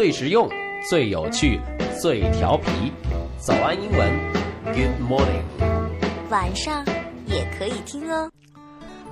[0.00, 0.48] 最实用、
[0.88, 1.60] 最有趣、
[2.00, 2.90] 最调皮。
[3.36, 4.10] 早安英文
[4.64, 5.42] ，Good morning。
[6.30, 6.82] 晚上
[7.26, 8.30] 也可以听哦。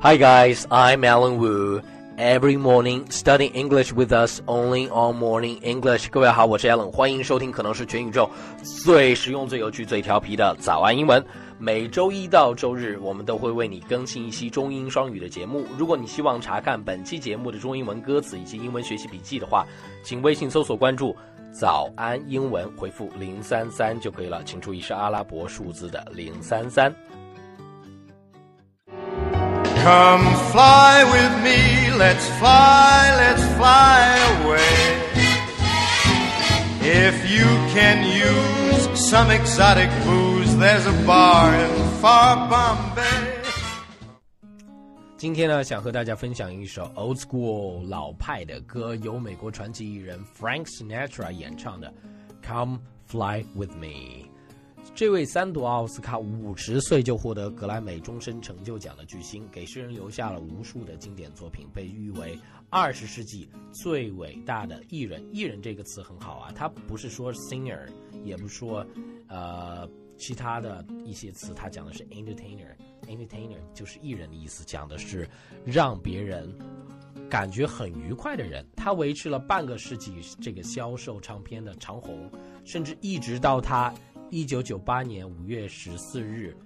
[0.00, 1.82] Hi guys, I'm Alan Wu.
[2.18, 6.08] Every morning, study English with us only on Morning English.
[6.10, 8.28] 各位好，我是 Alan，欢迎收听可能是全宇宙
[8.64, 11.24] 最实用、最有趣、最调皮的早安英文。
[11.64, 15.64] 每周一到周日，我们都会为你更新一期中英双语的节目。
[15.78, 19.64] 如果你希望查看本期节目的中英文歌词以及英文学习笔记的话，
[20.02, 21.16] 请微信搜索关注
[21.54, 24.42] “早安英文”，回复零三三就可以了。
[24.42, 26.92] 请注意是阿拉伯数字的零三三。
[29.84, 34.98] Come fly with me, let's fly, let's fly away.
[36.82, 43.02] If you can use some exotic booze, there's a bar in far Bombay.
[45.16, 51.92] 今天呢，想和大家分享一首 old school 老派的歌，由美国传奇艺人 Frank Sinatra 演唱的
[52.46, 53.86] 《Come Fly with Me》。
[54.96, 62.36] 这位三夺奥斯卡、五十岁就获得格莱美终身成就奖的巨星，给世人留下了无数的经典作品，被誉为
[62.68, 65.24] 二十世纪最伟大的艺人。
[65.32, 67.86] 艺人这个词很好啊，他不是说 singer，
[68.24, 68.84] 也不是说
[69.28, 69.88] 呃
[70.22, 72.76] 其他的一些词，它讲的是 entertainer。
[73.08, 75.28] entertainer 就是艺人的意思，讲的是
[75.64, 76.56] 让别人
[77.28, 78.64] 感觉很愉快的人。
[78.76, 82.30] 他维持了半个世纪这个销售唱片的长红，
[82.64, 83.92] 甚至一直到他
[84.30, 86.56] 一九九八年五月十四日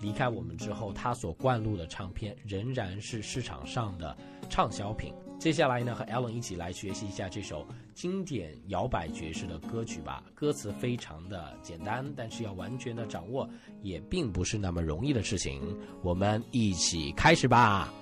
[0.00, 5.12] 离开我们之后，他所灌录的唱片仍然是市场上的畅销品。
[5.38, 10.22] 接下来呢，和 Alan 一起来学习一下这首经典摇摆爵士的歌曲吧。
[10.34, 13.48] 歌词非常的简单，但是要完全的掌握
[13.82, 15.60] 也并不是那么容易的事情。
[16.02, 17.92] 我们一起开始吧。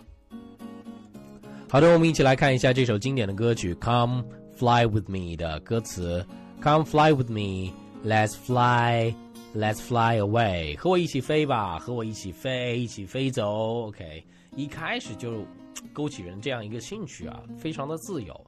[1.69, 4.25] 好的，我们一起来看一下这首经典的歌曲《Come
[4.57, 6.25] Fly with Me》的歌词。
[6.63, 7.73] Come fly with me,
[8.05, 9.13] let's fly,
[9.55, 10.77] let's fly away。
[10.77, 13.89] 和我一起飞吧，和我一起飞，一起飞走。
[13.89, 15.45] OK，一开始就
[15.93, 18.39] 勾起人这样一个兴趣啊，非常的自由。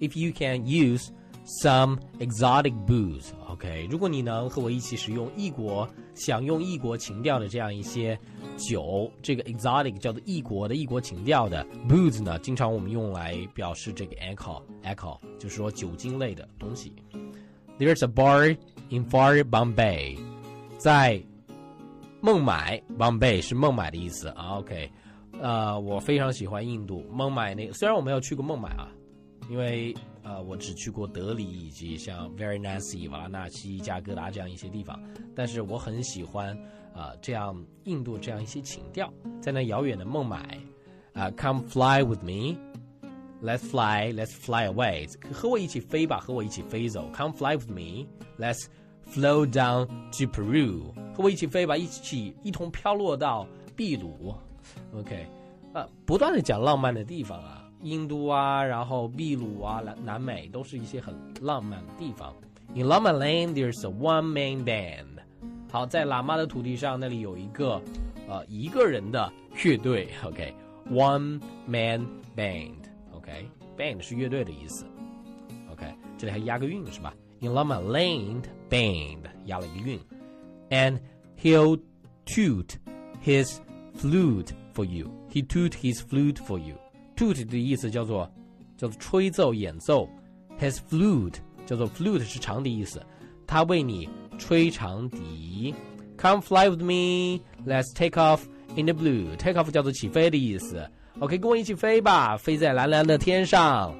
[0.00, 1.08] If you can use
[1.62, 8.18] some exotic booze，OK，、如果你能和我一起使用异国享用异国情调的这样一些
[8.56, 16.92] 酒，这个 exotic 叫做异国的异国情调的 booze 呢，经常我们用来表示这个 alcohol，alcohol 就是说酒精类的东西。
[17.78, 18.56] There's a bar
[18.88, 20.18] in far Bombay，
[20.78, 21.22] 在
[22.20, 24.28] 孟买，Bombay 是孟买的意思。
[24.30, 24.90] OK，
[25.40, 28.88] 呃，我非常喜欢印度孟买那，虽然我没有去过孟买啊，
[29.50, 34.98] 因为呃我只去过德里以及像 Varanasi、瓦拉纳西、加格达这样一些地方，
[35.34, 36.56] 但是我很喜欢
[36.94, 40.58] 啊、呃、这样印度这样一些情调，在那遥远的孟买
[41.12, 42.58] 啊、c o m e fly with me。
[43.42, 45.06] Let's fly, let's fly away.
[45.30, 47.10] 和我一起飞吧，和我一起飞走。
[47.12, 48.06] Come fly with me.
[48.38, 48.68] Let's
[49.06, 50.94] flow down to Peru.
[51.14, 53.46] 和我一起飞吧，一起一同飘落到
[53.76, 54.34] 秘鲁。
[54.93, 55.25] OK，
[55.73, 62.33] 呃，不断的讲浪漫的地方啊，印度啊，然后秘鲁啊，南南美都是一些很浪漫的地方。
[62.75, 65.19] In Lama Land, there's a one-man band.
[65.71, 67.81] 好，在喇嘛的土地上，那里有一个
[68.27, 70.09] 呃一个人的乐队。
[70.23, 74.85] OK，one、man band。OK，band、 是乐队的意思。
[75.71, 75.85] OK，
[76.17, 77.13] 这里还押个韵是吧？
[77.39, 79.99] In Lama Land band 押了一个韵，
[80.69, 80.99] and
[81.41, 81.79] he'll
[82.25, 82.75] toot
[83.23, 83.57] his
[83.95, 85.11] flute for you.
[85.31, 86.75] He toot his flute for you.
[87.15, 88.31] Toot 的意思叫做
[88.77, 90.07] 叫做吹奏演奏，
[90.59, 91.35] his flute
[91.65, 93.01] 叫做 flute 是长笛意思，
[93.45, 95.73] 他为你吹长笛。
[96.17, 98.41] Come fly with me, let's take off
[98.75, 99.35] in the blue.
[99.37, 100.89] Take off 叫做起飞的意思。
[101.19, 103.93] OK，跟我一起飞吧，飞在蓝蓝的天上。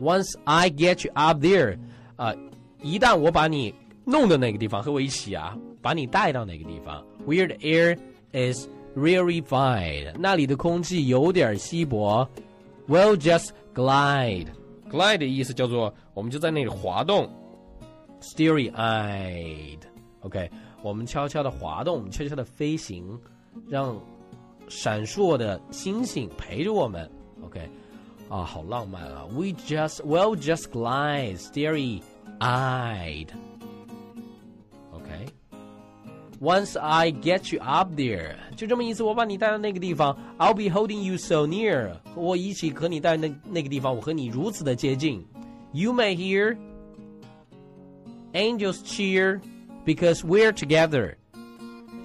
[0.00, 1.78] Once I get you up there，
[2.16, 2.34] 呃，
[2.82, 3.74] 一旦我把你
[4.04, 7.04] 弄到那个地方，和我一起啊，把你带到那个地方。
[7.26, 7.96] Where the air
[8.32, 12.28] is rarefied，那里的空气有点稀薄。
[12.88, 17.30] We'll just glide。glide 的意思叫做我们就在那里滑动。
[18.20, 20.50] Starry-eyed。OK，
[20.82, 23.18] 我们悄悄的滑动，我们悄悄的飞行，
[23.68, 23.98] 让。
[24.70, 27.10] 闪烁的星星陪着我们，
[27.42, 27.58] OK，
[28.28, 29.24] 啊，好浪漫啊！
[29.32, 33.28] We just will just glide, starry-eyed.
[36.42, 36.42] OK.
[36.42, 45.26] Once I get you up there，就这么意思，我把你带到那个地方，I'll be holding you so near，和我一起和你带那那个地方，我和你如此的接近。
[45.72, 46.56] You may hear
[48.32, 49.40] angels cheer
[49.84, 51.14] because we're together。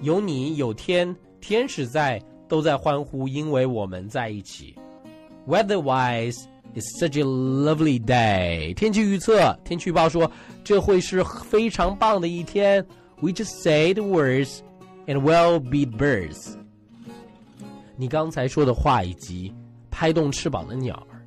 [0.02, 2.22] 有你，有天，天使在。
[2.46, 4.76] 都在欢呼，因为我们在一起。
[5.48, 8.74] Weatherwise, It's such a lovely day。
[8.74, 10.28] 天气预测，天气预报说
[10.64, 12.84] 这会是非常棒的一天。
[13.21, 14.61] we just say the words
[15.07, 16.55] and well be birds。
[17.95, 19.53] 你刚才说的话以及
[19.91, 21.21] 拍动翅膀的鸟儿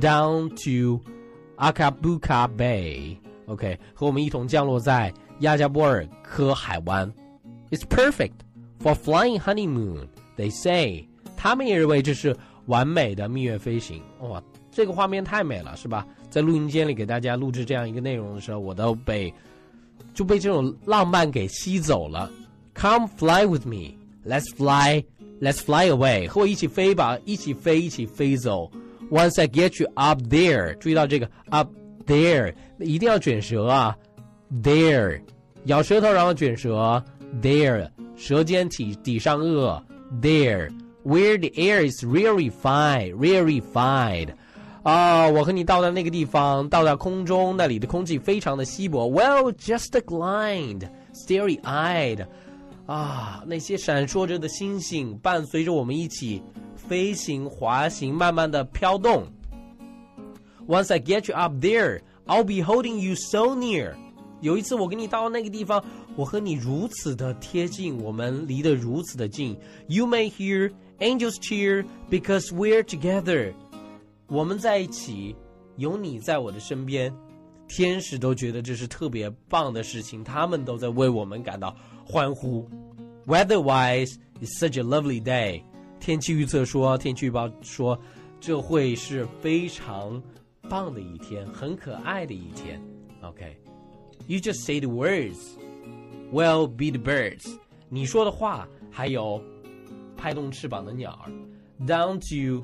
[0.00, 1.00] ，down to
[1.58, 7.12] Acapulco Bay，OK，、okay, 和我们一同降落在亚加波尔科海湾。
[7.70, 8.32] It's perfect
[8.82, 11.06] for flying honeymoon，they say。
[11.36, 12.36] 他们也认为这是
[12.66, 14.02] 完美的蜜月飞行。
[14.20, 16.06] 哇，这个画面太美了，是吧？
[16.30, 19.32] 在录音间里给大家录制这样一个内容的时候，我都被
[20.20, 22.30] 就被这种浪漫给吸走了。
[22.74, 23.94] Come fly with me,
[24.26, 25.02] let's fly,
[25.40, 28.70] let's fly away，和我一起飞吧，一起飞，一起飞走。
[29.10, 31.70] Once I get you up there，注意到这个 up
[32.06, 33.96] there，一定要卷舌啊
[34.62, 35.22] ，there，
[35.64, 37.02] 咬舌头然后卷舌
[37.40, 39.82] ，there，舌尖抵抵上颚
[40.20, 43.14] ，there，where the air is really fine,
[44.82, 49.06] 啊，我和你到达那个地方，到达空中，那里的空气非常的稀薄。
[49.10, 52.26] Well, just a glide, starry-eyed。
[52.86, 56.42] 啊，那些闪烁着的星星，伴随着我们一起
[56.74, 59.26] 飞行、滑行，慢慢的飘动。
[60.66, 63.92] Once I get you up there, I'll be holding you so near。
[64.40, 65.84] 有一次我跟你到那个地方，
[66.16, 69.56] 我和你如此的贴近，我们离得如此的近。
[69.88, 73.52] You may hear angels cheer because we're together。
[74.29, 75.35] 我们在一起，
[75.77, 77.13] 有你在我的身边，
[77.67, 82.67] 天使都觉得这是特别棒的事情，他们都在为我们感到欢呼。
[83.27, 85.61] Weather-wise, it's such a lovely day。
[85.99, 87.99] 天气预测说，天气预报说，
[88.39, 90.21] 这会是非常
[90.69, 92.81] 棒的一天，很可爱的一天。
[93.21, 94.43] OK，you、okay.
[94.43, 95.37] just say the words,
[96.31, 97.45] well be the birds。
[97.89, 99.39] 你说的话，还有
[100.17, 101.31] 拍动翅膀的鸟儿，
[101.85, 102.63] down to。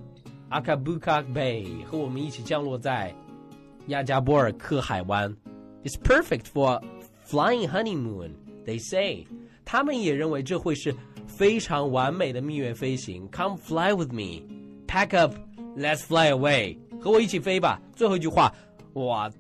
[0.51, 3.15] Acapulco Bay 和我们一起降落在
[3.89, 5.35] 亚加波尔克海湾。
[5.85, 6.83] It's perfect for
[7.29, 8.31] flying honeymoon.
[8.65, 9.27] They say，
[9.65, 10.95] 他们也认为这会是
[11.27, 13.29] 非常完美的蜜月飞行。
[13.31, 14.43] Come fly with me,
[14.87, 15.35] pack up,
[15.77, 16.77] let's fly away。
[17.01, 17.81] 和我一起飞吧。
[17.95, 18.53] 最后一句话，
[18.95, 19.31] 哇，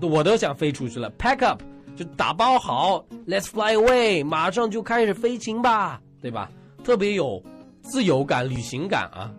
[0.00, 1.10] 我都想飞出去了。
[1.18, 1.62] Pack up
[1.94, 6.50] 就打包好，let's fly away，马上就开始飞行吧，对吧？
[6.82, 7.42] 特别有
[7.82, 9.30] 自由感、旅行感啊。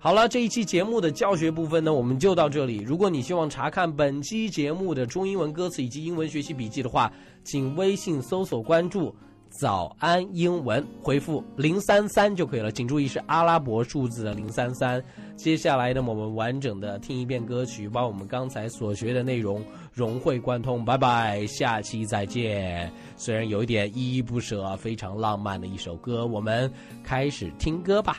[0.00, 2.76] 好了，这一期节目的教学部分呢，我们就到这里。
[2.86, 7.12] 如果你希望查看本期节目的中英文歌词以及英文学习笔记的话，
[7.42, 9.12] 请微信搜索关注
[9.50, 12.70] “早安英文”，回复零三三就可以了。
[12.70, 15.02] 请注意是阿拉伯数字的零三三。
[15.34, 19.60] 接下来呢，我们完整的听一遍歌曲，把我们刚才所学的内容
[19.92, 20.84] 融会贯通。
[20.84, 22.88] 拜拜，下期再见。
[23.16, 26.72] 虽然有一点依依不舍，非常浪漫的一首歌，我们
[27.02, 28.18] 开始听歌吧。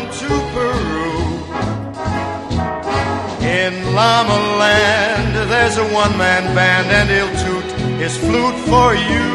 [5.73, 7.63] there's a one man band, and he'll toot
[7.97, 9.27] his flute for you.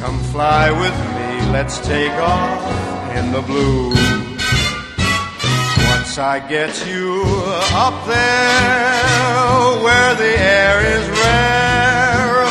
[0.00, 2.60] Come fly with me, let's take off
[3.16, 3.90] in the blue.
[5.92, 7.22] Once I get you
[7.72, 12.50] up there where the air is rarefied,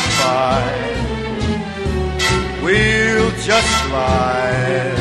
[2.62, 4.96] we'll just slide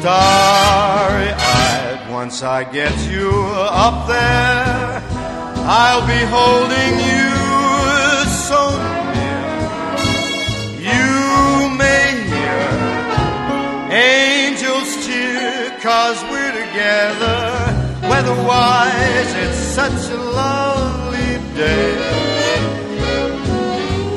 [0.00, 3.30] starry eyed once I get you
[3.70, 5.13] up there,
[5.66, 7.30] I'll be holding you
[8.48, 8.68] so
[9.16, 9.48] near.
[10.92, 12.68] You may hear
[13.90, 17.40] angels cheer, cause we're together.
[18.02, 22.14] Weatherwise, it's such a lovely day.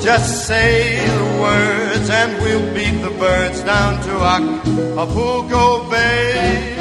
[0.01, 6.75] Just say the words and we'll beat the birds down to Acapulco Bay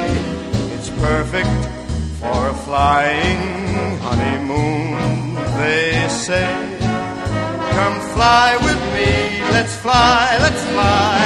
[0.74, 1.75] It's perfect
[2.32, 3.40] for a flying
[4.06, 6.48] honeymoon, they say.
[7.76, 11.25] Come fly with me, let's fly, let's fly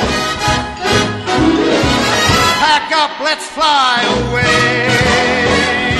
[3.23, 4.01] Let's fly
[4.31, 5.90] away.